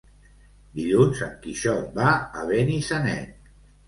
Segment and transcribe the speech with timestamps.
[0.77, 2.07] Dilluns en Quixot va
[2.39, 3.53] a Benissanet.